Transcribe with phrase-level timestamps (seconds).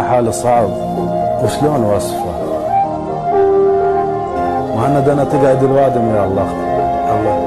[0.00, 0.70] حالنا حال صعب.
[1.44, 2.32] وشلون وصفه؟
[4.76, 6.48] ما أنا تقعد الوادم يا الله.
[7.12, 7.41] الله.